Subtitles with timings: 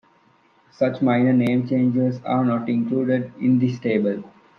[0.71, 4.23] Such minor name changes are not included in this table.